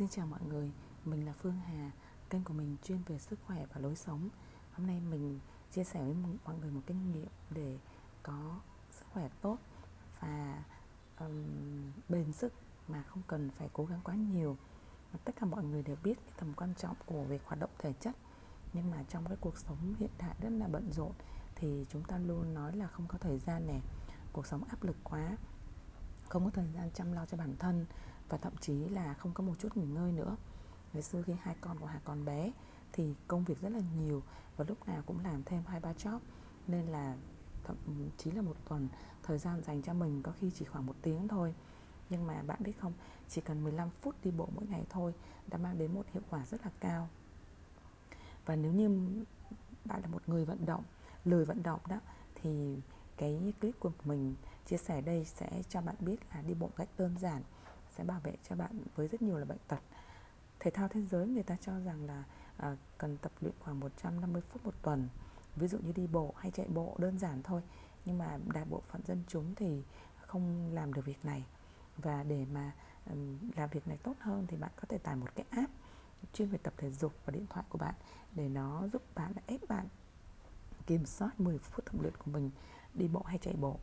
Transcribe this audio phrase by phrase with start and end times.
[0.00, 0.72] Xin chào mọi người,
[1.04, 1.90] mình là Phương Hà
[2.30, 4.28] Kênh của mình chuyên về sức khỏe và lối sống.
[4.72, 5.40] Hôm nay mình
[5.72, 7.78] chia sẻ với mọi người một kinh nghiệm để
[8.22, 8.60] có
[8.90, 9.58] sức khỏe tốt
[10.20, 10.64] Và
[11.18, 11.44] um,
[12.08, 12.52] bền sức
[12.88, 14.56] mà không cần phải cố gắng quá nhiều.
[15.24, 17.92] Tất cả mọi người đều biết cái tầm quan trọng của việc hoạt động thể
[17.92, 18.16] chất
[18.72, 21.12] Nhưng mà trong cái cuộc sống hiện tại rất là bận rộn
[21.54, 23.80] Thì chúng ta luôn nói là không có thời gian nè
[24.32, 25.36] Cuộc sống áp lực quá.
[26.30, 27.86] Không có thời gian chăm lo cho bản thân
[28.28, 30.36] và thậm chí là không có một chút nghỉ ngơi nữa.
[30.92, 32.52] Ngày xưa khi hai con của Hà còn bé
[32.92, 34.22] thì công việc rất là nhiều
[34.56, 36.18] và lúc nào cũng làm thêm hai, ba job.
[36.66, 37.16] Nên là
[37.64, 37.76] thậm
[38.18, 38.88] chí là một tuần
[39.22, 41.54] thời gian dành cho mình có khi chỉ khoảng một tiếng thôi.
[42.10, 42.92] Nhưng mà bạn biết không,
[43.28, 45.14] chỉ cần 15 phút đi bộ mỗi ngày thôi
[45.46, 47.08] đã mang đến một hiệu quả rất là cao.
[48.46, 49.10] Và nếu như
[49.84, 50.82] bạn là một người vận động
[51.24, 51.96] lười vận động đó,
[52.34, 52.78] thì
[53.16, 54.34] cái clip của mình
[54.70, 57.42] chia sẻ đây sẽ cho bạn biết là đi bộ cách đơn giản
[57.96, 59.80] sẽ bảo vệ cho bạn với rất nhiều là bệnh tật.
[60.60, 62.24] Thể thao thế giới người ta cho rằng là
[62.56, 65.08] à, cần tập luyện khoảng 150 phút một tuần.
[65.56, 67.62] Ví dụ như đi bộ hay chạy bộ đơn giản thôi
[68.04, 69.82] nhưng mà đại bộ phận dân chúng thì
[70.20, 71.44] không làm được việc này.
[71.96, 72.72] Và để mà
[73.10, 75.72] um, làm việc này tốt hơn thì bạn có thể tải một cái app
[76.32, 77.94] chuyên về tập thể dục vào điện thoại của bạn
[78.32, 79.88] để nó giúp bạn ép bạn
[80.86, 82.50] kiểm soát 10 phút tập luyện của mình
[82.94, 83.78] đi bộ hay chạy bộ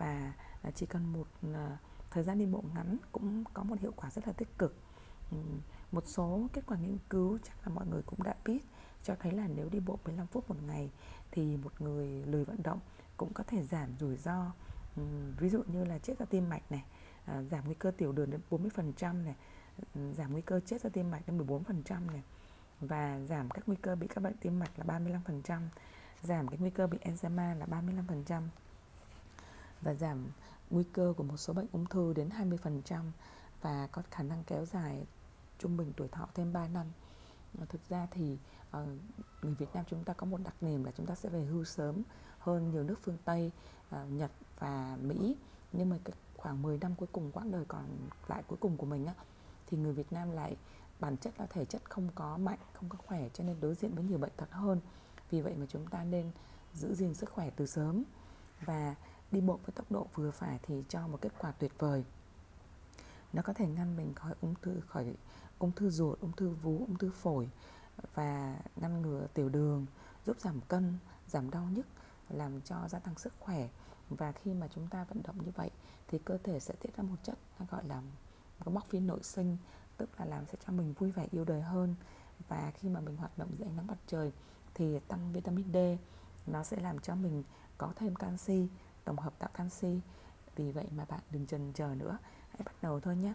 [0.00, 0.32] và
[0.74, 1.76] chỉ cần một ờ,
[2.10, 4.74] thời gian đi bộ ngắn cũng có một hiệu quả rất là tích cực.
[5.30, 5.36] Ừ,
[5.92, 8.58] một số kết quả nghiên cứu chắc là mọi người cũng đã biết,
[9.02, 10.90] cho thấy là nếu đi bộ 15 phút một ngày
[11.30, 12.80] thì một người lười vận động
[13.16, 14.52] cũng có thể giảm rủi ro.
[14.96, 15.02] Ừ,
[15.38, 16.84] ví dụ như là chết do tim mạch này
[17.26, 19.34] ờ, giảm nguy cơ tiểu đường đến 40% này
[19.94, 22.22] ừ, giảm nguy cơ chết do tim mạch đến 14% này,
[22.80, 25.60] và giảm các nguy cơ bị các bệnh tim mạch là 35%
[26.22, 28.42] giảm cái nguy cơ bị Alzheimer là 35%
[29.82, 30.30] và giảm
[30.70, 33.02] nguy cơ của một số bệnh ung thư đến 20%
[33.62, 35.06] và có khả năng kéo dài
[35.58, 36.86] trung bình tuổi thọ thêm 3 năm.
[37.58, 38.38] Ờ, thực ra thì
[38.70, 38.86] ờ,
[39.42, 41.64] người Việt Nam chúng ta có một đặc điểm là chúng ta sẽ về hưu
[41.64, 42.02] sớm
[42.38, 43.50] hơn nhiều nước phương Tây,
[43.90, 45.36] ờ, Nhật và Mỹ.
[45.72, 47.84] Nhưng mà cái khoảng 10 năm cuối cùng quãng đời còn
[48.28, 49.14] lại cuối cùng của mình á
[49.66, 50.56] thì người Việt Nam lại
[51.00, 53.94] bản chất là thể chất không có mạnh, không có khỏe cho nên đối diện
[53.94, 54.80] với nhiều bệnh tật hơn.
[55.30, 56.30] Vì vậy mà chúng ta nên
[56.74, 58.02] giữ gìn sức khỏe từ sớm
[58.60, 58.94] và
[59.32, 62.04] đi bộ với tốc độ vừa phải thì cho một kết quả tuyệt vời.
[63.32, 65.14] Nó có thể ngăn mình khỏi ung thư, khỏi
[65.58, 67.50] ung thư ruột, ung thư vú, ung thư phổi
[68.14, 69.86] và ngăn ngừa tiểu đường,
[70.26, 70.98] giúp giảm cân,
[71.28, 71.86] giảm đau nhức,
[72.28, 73.68] làm cho gia tăng sức khỏe.
[74.10, 75.70] Và khi mà chúng ta vận động như vậy
[76.08, 77.38] thì cơ thể sẽ tiết ra một chất
[77.70, 78.02] gọi là
[78.64, 79.56] có móc phin nội sinh,
[79.96, 81.94] tức là làm sẽ cho mình vui vẻ yêu đời hơn.
[82.48, 84.32] Và khi mà mình hoạt động dưới ánh nắng mặt trời
[84.74, 85.76] thì tăng vitamin D,
[86.46, 87.42] nó sẽ làm cho mình
[87.78, 88.68] có thêm canxi
[89.04, 90.00] tổng hợp tạo canxi.
[90.56, 92.18] Vì vậy mà bạn đừng chần chờ nữa.
[92.50, 93.34] Hãy bắt đầu thôi nhé.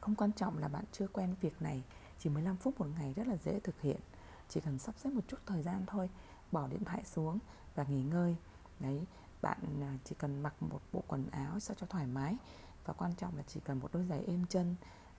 [0.00, 1.82] Không quan trọng là bạn chưa quen việc này,
[2.18, 4.00] chỉ 15 phút một ngày rất là dễ thực hiện.
[4.48, 6.10] Chỉ cần sắp xếp một chút thời gian thôi,
[6.52, 7.38] bỏ điện thoại xuống
[7.74, 8.36] và nghỉ ngơi.
[8.80, 9.06] Đấy,
[9.42, 12.36] bạn à, chỉ cần mặc một bộ quần áo sao cho thoải mái.
[12.84, 14.74] Và quan trọng là chỉ cần một đôi giày êm chân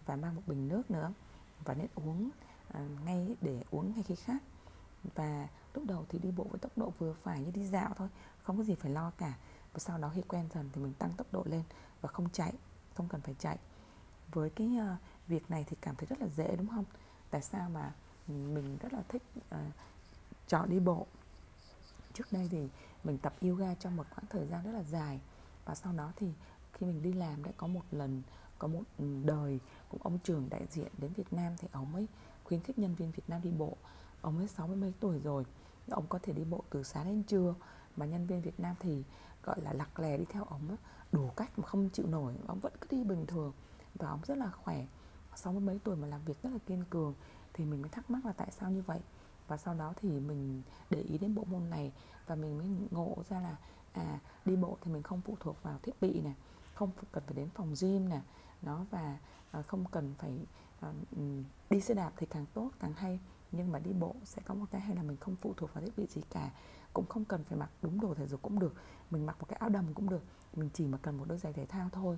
[0.06, 1.14] và mang một bình nước nữa.
[1.64, 2.30] Và nên uống
[2.74, 4.44] à, ngay để uống ngay khi khát
[5.16, 8.08] và lúc đầu thì đi bộ với tốc độ vừa phải như đi dạo thôi
[8.44, 9.34] không có gì phải lo cả.
[9.74, 11.64] Và sau đó khi quen dần thì mình tăng tốc độ lên
[12.02, 12.54] và không chạy
[12.94, 13.58] không cần phải chạy.
[14.32, 16.86] Với cái uh, việc này thì cảm thấy rất là dễ đúng không?
[17.30, 17.94] Tại sao mà
[18.28, 19.60] mình rất là thích uh,
[20.48, 21.08] chọn đi bộ?
[22.14, 22.70] Trước đây thì
[23.04, 25.20] mình tập yoga trong một khoảng thời gian rất là dài.
[25.66, 26.28] Và sau đó thì
[26.74, 28.22] khi mình đi làm đã có một lần
[28.60, 32.08] có một ừ, đời cũng ông trường đại diện đến Việt Nam thì ông ấy
[32.44, 33.78] khuyến khích nhân viên Việt Nam đi bộ
[34.26, 35.46] ông ấy sáu mươi mấy tuổi rồi
[35.90, 37.56] ông có thể đi bộ từ sáng đến trưa.
[37.96, 39.04] Mà nhân viên Việt Nam thì,
[39.44, 40.78] gọi là, lặc lè đi theo ông
[41.12, 43.54] đủ cách mà không chịu nổi, ông vẫn cứ đi bình thường.
[43.96, 44.86] Và ông rất là khỏe,
[45.36, 47.14] sáu mươi mấy tuổi mà làm việc rất là kiên cường,
[47.54, 49.00] thì mình mới thắc mắc là tại sao như vậy?
[49.48, 51.92] Và sau đó thì mình để ý đến bộ môn này,
[52.28, 53.56] và mình mới ngộ ra là
[53.94, 56.36] à đi bộ thì mình không phụ thuộc vào thiết bị này
[56.74, 58.22] không cần phải đến phòng gym nè
[58.62, 59.18] nó và
[59.52, 60.46] à, không cần phải
[60.80, 60.94] à,
[61.70, 63.20] đi xe đạp thì càng tốt, càng hay
[63.58, 65.84] nhưng mà đi bộ sẽ có một cái hay là mình không phụ thuộc vào
[65.84, 66.52] thiết bị gì cả.
[66.94, 68.74] Cũng không cần phải mặc đúng đồ thể dục cũng được.
[69.12, 70.24] Mình mặc một cái áo đầm cũng được.
[70.56, 72.18] Mình chỉ mà cần một đôi giày thể thao thôi.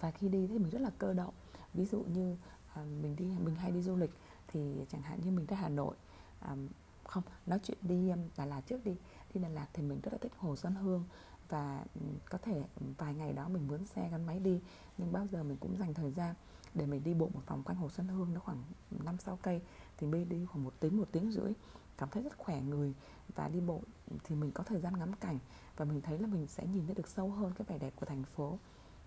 [0.00, 1.34] Và khi đi thì mình rất là cơ động.
[1.74, 2.36] Ví dụ như
[2.74, 4.10] à, mình đi mình hay đi du lịch
[4.48, 5.96] thì chẳng hạn như mình ra Hà Nội
[6.40, 6.56] à,
[7.04, 8.96] không nói chuyện đi um, Đà Lạt trước đi.
[9.34, 11.04] Đi Đà Lạt thì mình rất là thích Hồ Xuân Hương.
[11.48, 12.00] Và ừ,
[12.30, 12.64] có thể
[12.98, 14.60] vài ngày đó mình mướn xe gắn máy đi.
[14.98, 16.34] Nhưng bao giờ mình cũng dành thời gian
[16.76, 18.62] để mình đi bộ một vòng quanh Hồ Xuân Hương nó khoảng
[19.04, 19.60] 5 6 cây
[19.98, 21.52] thì mình đi khoảng một tiếng một tiếng rưỡi
[21.98, 22.94] cảm thấy rất khỏe người
[23.34, 23.80] và đi bộ
[24.24, 25.38] thì mình có thời gian ngắm cảnh
[25.76, 28.06] và mình thấy là mình sẽ nhìn thấy được sâu hơn cái vẻ đẹp của
[28.06, 28.58] thành phố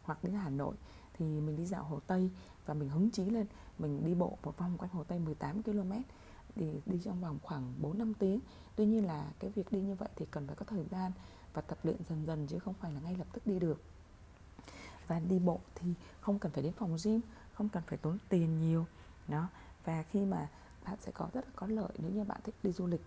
[0.03, 0.75] hoặc đến Hà Nội
[1.13, 2.29] thì mình đi dạo Hồ Tây
[2.65, 3.45] và mình hứng chí lên
[3.79, 5.91] mình đi bộ một vòng quanh Hồ Tây 18 km
[6.55, 8.39] thì đi trong vòng khoảng 4 5 tiếng.
[8.75, 11.11] Tuy nhiên là cái việc đi như vậy thì cần phải có thời gian
[11.53, 13.81] và tập luyện dần dần chứ không phải là ngay lập tức đi được.
[15.07, 17.21] Và đi bộ thì không cần phải đến phòng gym,
[17.59, 18.85] không cần phải tốn tiền nhiều.
[19.27, 19.47] Đó.
[19.85, 20.47] Và khi mà
[20.85, 23.01] bạn sẽ có rất là có lợi nếu như bạn thích đi du lịch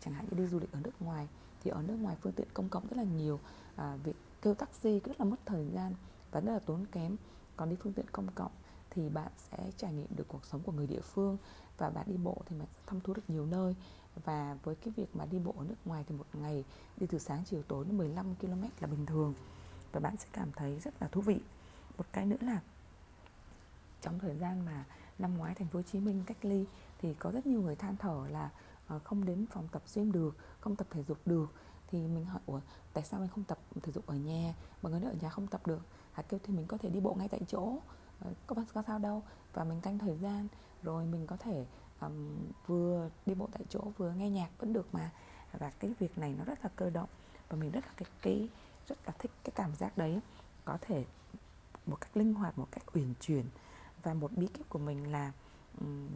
[0.00, 1.28] chẳng hạn như đi du lịch ở nước ngoài
[1.62, 3.40] thì ở nước ngoài phương tiện công cộng rất là nhiều
[3.76, 5.94] à, việc kêu taxi rất là mất thời gian
[6.30, 7.16] và rất là tốn kém
[7.56, 8.50] còn đi phương tiện công cộng
[8.90, 11.36] thì bạn sẽ trải nghiệm được cuộc sống của người địa phương
[11.78, 13.74] và bạn đi bộ thì bạn sẽ thăm thú được nhiều nơi
[14.24, 16.64] và với cái việc mà đi bộ ở nước ngoài thì một ngày
[16.96, 19.34] đi từ sáng chiều tối đến 15 km là bình thường
[19.92, 21.40] và bạn sẽ cảm thấy rất là thú vị
[21.98, 22.60] một cái nữa là
[24.08, 24.84] trong thời gian mà
[25.18, 26.64] năm ngoái thành phố Hồ Chí Minh cách ly
[26.98, 28.50] thì có rất nhiều người than thở là
[28.86, 31.52] ờ, không đến phòng tập gym được, không tập thể dục được.
[31.90, 32.60] Thì mình hỏi ủa
[32.92, 34.54] tại sao mình không tập thể dục ở nhà?
[34.82, 35.80] Mà người ở nhà không tập được.
[36.12, 37.78] Hạt kêu thì mình có thể đi bộ ngay tại chỗ.
[38.20, 39.22] Ờ, có bác có sao đâu.
[39.52, 40.48] Và mình canh thời gian
[40.82, 41.66] rồi mình có thể
[42.00, 45.10] um, vừa đi bộ tại chỗ vừa nghe nhạc vẫn được mà.
[45.58, 47.08] Và cái việc này nó rất là cơ động
[47.48, 48.48] và mình rất là cái cái
[48.88, 50.20] rất là thích cái cảm giác đấy.
[50.64, 51.04] Có thể
[51.86, 53.44] một cách linh hoạt một cách uyển chuyển
[54.02, 55.32] và một bí kíp của mình là
[55.80, 56.08] um,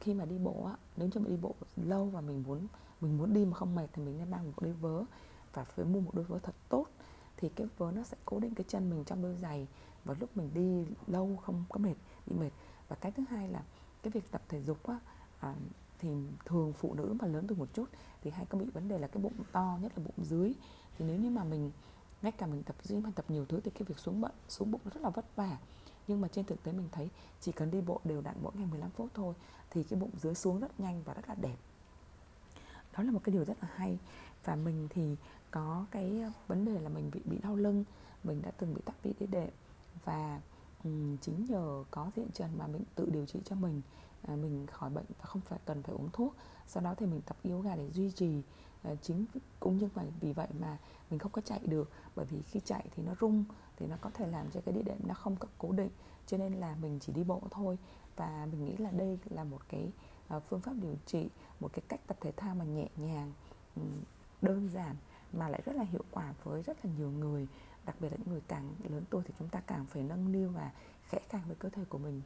[0.00, 2.66] khi mà đi bộ á nếu như mình đi bộ lâu và mình muốn
[3.00, 5.04] mình muốn đi mà không mệt thì mình nên mang một đôi vớ
[5.52, 6.86] và phải mua một đôi vớ thật tốt.
[7.36, 9.66] Thì cái vớ nó sẽ cố định cái chân mình trong đôi giày
[10.04, 11.94] và lúc mình đi lâu không có mệt
[12.26, 12.50] bị mệt.
[12.88, 13.62] Và cái thứ hai là
[14.02, 14.98] cái việc tập thể dục á
[15.40, 15.54] à,
[15.98, 16.08] thì
[16.44, 17.88] thường phụ nữ mà lớn tuổi một chút
[18.22, 20.54] thì hay có bị vấn đề là cái bụng to nhất là bụng dưới.
[20.98, 21.70] Thì nếu như mà mình
[22.22, 24.70] ngay cả mình tập gym hay tập nhiều thứ thì cái việc xuống bụng xuống
[24.70, 25.58] bụng nó rất là vất vả
[26.08, 27.08] nhưng mà trên thực tế mình thấy
[27.40, 29.34] chỉ cần đi bộ đều đặn mỗi ngày 15 phút thôi
[29.70, 31.56] thì cái bụng dưới xuống rất nhanh và rất là đẹp.
[32.96, 33.98] Đó là một cái điều rất là hay.
[34.44, 35.16] Và mình thì
[35.50, 37.84] có cái ờ, vấn đề là mình bị bị đau lưng
[38.24, 39.50] mình đã từng bị tắc vị đĩa đệm.
[40.04, 40.40] Và
[40.84, 43.82] um, chính nhờ có diện trần mà mình tự điều trị cho mình
[44.22, 46.34] à, mình khỏi bệnh và không phải cần phải uống thuốc.
[46.66, 48.42] Sau đó thì mình tập yoga để duy trì
[48.84, 49.24] à, chính
[49.60, 50.78] cũng như vậy vì vậy mà
[51.10, 51.90] mình không có chạy được.
[52.16, 53.44] Bởi vì khi chạy thì nó rung
[53.76, 55.90] thì nó có thể làm cho cái đĩa đệm nó không có cố định.
[56.26, 57.78] Cho nên là mình chỉ đi bộ thôi.
[58.16, 59.92] Và mình nghĩ là đây là một cái
[60.28, 61.28] ờ, phương pháp điều trị
[61.60, 63.32] một cái cách tập thể thao mà nhẹ nhàng
[64.42, 64.96] đơn giản
[65.32, 67.48] mà lại rất là hiệu quả với rất là nhiều người.
[67.84, 70.48] Đặc biệt là những người càng lớn tuổi thì chúng ta càng phải nâng niu
[70.48, 70.70] và
[71.08, 72.22] khẽ càng với cơ thể của mình.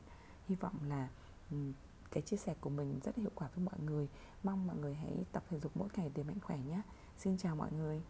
[0.48, 1.08] Hy vọng là
[2.10, 4.08] cái chia sẻ của mình rất là hiệu quả với mọi người.
[4.42, 6.82] Mong mọi người hãy tập thể dục mỗi ngày để mạnh khỏe nhé.
[7.18, 8.02] Xin chào mọi người.